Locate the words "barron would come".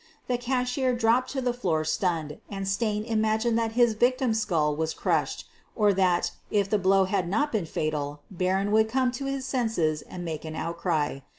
8.31-9.11